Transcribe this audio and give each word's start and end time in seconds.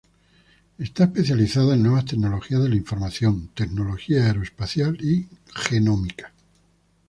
Está 0.79 1.03
especializa 1.03 1.59
en 1.71 1.83
nuevas 1.83 2.05
tecnologías 2.05 2.63
de 2.63 2.69
la 2.69 2.75
información, 2.75 3.49
tecnología 3.53 4.25
aeroespacial 4.25 4.95
y 4.99 5.27
genómica. 5.55 6.33